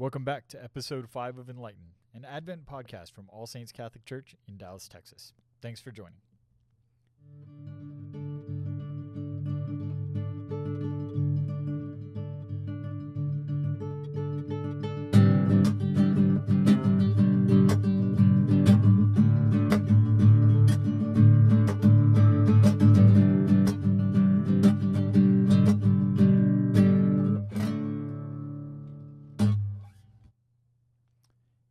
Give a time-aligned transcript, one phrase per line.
[0.00, 4.34] Welcome back to episode 5 of Enlighten, an Advent podcast from All Saints Catholic Church
[4.48, 5.34] in Dallas, Texas.
[5.60, 6.22] Thanks for joining.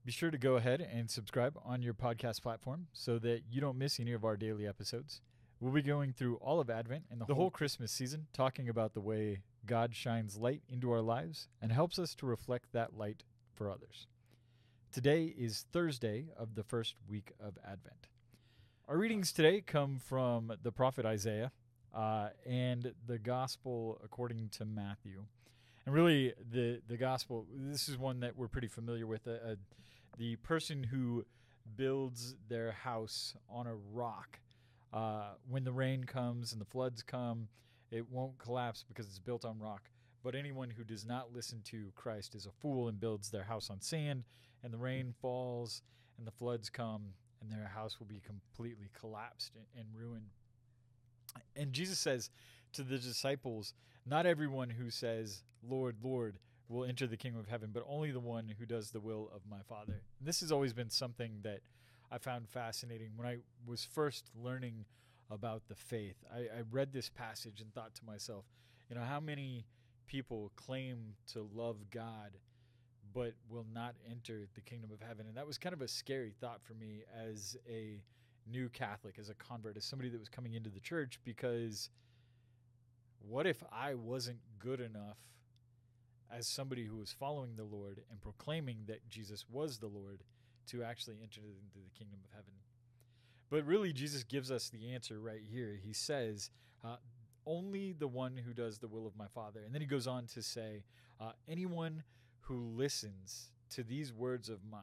[0.09, 3.77] Be sure to go ahead and subscribe on your podcast platform so that you don't
[3.77, 5.21] miss any of our daily episodes.
[5.59, 8.95] We'll be going through all of Advent and the, the whole Christmas season, talking about
[8.95, 13.21] the way God shines light into our lives and helps us to reflect that light
[13.53, 14.07] for others.
[14.91, 18.07] Today is Thursday of the first week of Advent.
[18.87, 21.51] Our readings today come from the prophet Isaiah
[21.93, 25.25] uh, and the Gospel according to Matthew.
[25.85, 29.27] And really, the, the Gospel, this is one that we're pretty familiar with.
[29.27, 29.55] Uh, uh,
[30.17, 31.25] the person who
[31.75, 34.39] builds their house on a rock,
[34.91, 37.47] uh, when the rain comes and the floods come,
[37.91, 39.89] it won't collapse because it's built on rock.
[40.23, 43.69] But anyone who does not listen to Christ is a fool and builds their house
[43.69, 44.23] on sand,
[44.63, 45.81] and the rain falls
[46.17, 50.33] and the floods come, and their house will be completely collapsed and ruined.
[51.55, 52.29] And Jesus says
[52.73, 53.73] to the disciples,
[54.05, 56.37] Not everyone who says, Lord, Lord,
[56.69, 59.41] will enter the kingdom of heaven, but only the one who does the will of
[59.49, 60.01] my Father.
[60.19, 61.61] And this has always been something that
[62.11, 63.09] I found fascinating.
[63.15, 64.85] When I was first learning
[65.31, 68.45] about the faith, I, I read this passage and thought to myself,
[68.87, 69.65] you know, how many
[70.07, 72.37] people claim to love God
[73.13, 75.25] but will not enter the kingdom of heaven?
[75.27, 78.01] And that was kind of a scary thought for me as a
[78.51, 81.89] new Catholic, as a convert, as somebody that was coming into the church, because
[83.27, 85.17] what if I wasn't good enough
[86.35, 90.23] as somebody who was following the Lord and proclaiming that Jesus was the Lord
[90.67, 92.53] to actually enter into the kingdom of heaven.
[93.49, 95.79] But really, Jesus gives us the answer right here.
[95.83, 96.51] He says,
[96.83, 96.97] uh,
[97.45, 99.61] Only the one who does the will of my Father.
[99.65, 100.83] And then he goes on to say,
[101.19, 102.03] uh, Anyone
[102.41, 104.81] who listens to these words of mine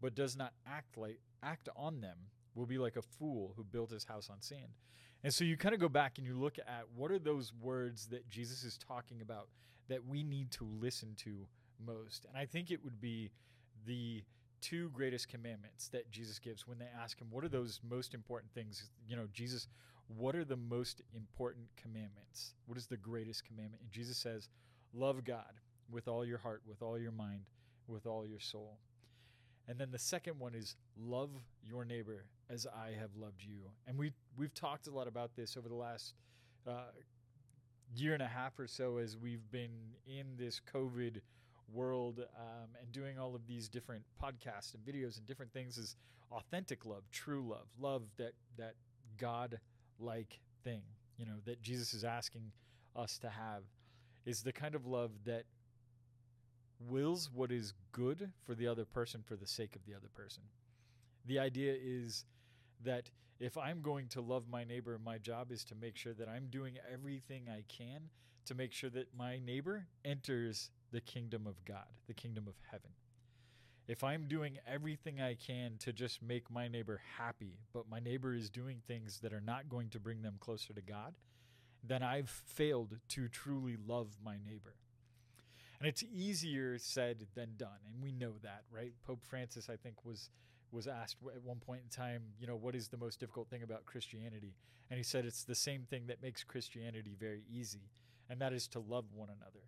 [0.00, 2.16] but does not act like act on them
[2.54, 4.74] will be like a fool who built his house on sand.
[5.22, 8.06] And so you kind of go back and you look at what are those words
[8.08, 9.48] that Jesus is talking about
[9.88, 11.46] that we need to listen to
[11.84, 12.26] most.
[12.28, 13.30] And I think it would be
[13.86, 14.22] the
[14.60, 18.52] two greatest commandments that Jesus gives when they ask him, What are those most important
[18.52, 18.90] things?
[19.06, 19.68] You know, Jesus,
[20.08, 22.54] what are the most important commandments?
[22.66, 23.82] What is the greatest commandment?
[23.82, 24.48] And Jesus says,
[24.94, 25.60] Love God
[25.90, 27.42] with all your heart, with all your mind,
[27.86, 28.78] with all your soul.
[29.68, 31.30] And then the second one is love
[31.62, 33.70] your neighbor as I have loved you.
[33.86, 36.14] And we we've talked a lot about this over the last
[36.66, 36.90] uh,
[37.94, 39.70] year and a half or so as we've been
[40.06, 41.20] in this COVID
[41.72, 45.96] world um, and doing all of these different podcasts and videos and different things is
[46.32, 48.74] authentic love, true love, love that that
[49.18, 49.58] God
[49.98, 50.82] like thing,
[51.16, 52.52] you know, that Jesus is asking
[52.94, 53.62] us to have
[54.24, 55.44] is the kind of love that
[56.80, 60.42] wills what is good for the other person for the sake of the other person.
[61.26, 62.24] The idea is
[62.84, 66.28] that if I'm going to love my neighbor, my job is to make sure that
[66.28, 68.08] I'm doing everything I can
[68.46, 72.90] to make sure that my neighbor enters the kingdom of God, the kingdom of heaven.
[73.88, 78.34] If I'm doing everything I can to just make my neighbor happy, but my neighbor
[78.34, 81.14] is doing things that are not going to bring them closer to God,
[81.84, 84.74] then I've failed to truly love my neighbor.
[85.78, 88.92] And it's easier said than done, and we know that, right?
[89.06, 90.30] Pope Francis, I think, was
[90.72, 93.62] was asked at one point in time, you know, what is the most difficult thing
[93.62, 94.54] about Christianity?
[94.90, 97.90] And he said it's the same thing that makes Christianity very easy,
[98.28, 99.64] and that is to love one another.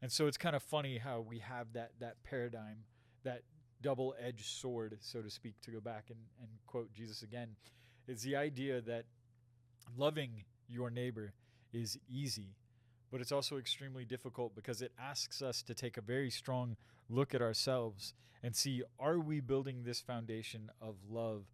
[0.00, 2.84] And so it's kind of funny how we have that that paradigm,
[3.24, 3.42] that
[3.82, 7.56] double-edged sword, so to speak, to go back and, and quote Jesus again,
[8.06, 9.04] is the idea that
[9.96, 11.32] loving your neighbor
[11.72, 12.56] is easy,
[13.10, 16.76] but it's also extremely difficult because it asks us to take a very strong
[17.08, 21.44] look at ourselves and see are we building this foundation of love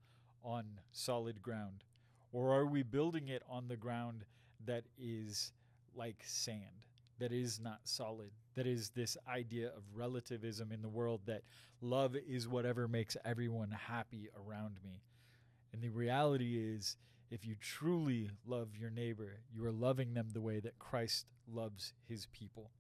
[0.43, 1.85] on solid ground?
[2.33, 4.25] Or are we building it on the ground
[4.67, 5.53] that is
[5.95, 6.87] like sand,
[7.21, 11.43] that is not solid, that is this idea of relativism in the world that
[11.81, 15.03] love is whatever makes everyone happy around me?
[15.73, 16.97] And the reality is,
[17.31, 21.93] if you truly love your neighbor, you are loving them the way that Christ loves
[22.09, 22.71] his people.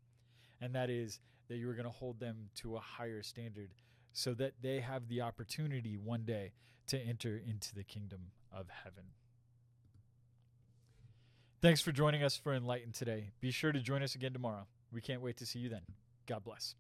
[0.61, 3.71] And that is that you are going to hold them to a higher standard
[4.13, 6.53] so that they have the opportunity one day
[6.87, 9.05] to enter into the kingdom of heaven.
[11.61, 13.31] Thanks for joining us for Enlighten today.
[13.41, 14.67] Be sure to join us again tomorrow.
[14.93, 15.83] We can't wait to see you then.
[16.27, 16.75] God bless.